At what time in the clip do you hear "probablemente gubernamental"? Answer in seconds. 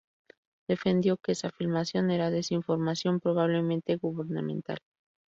3.19-4.79